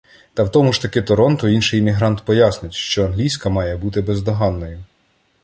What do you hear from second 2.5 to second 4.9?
що англійська «має бути бездоганною»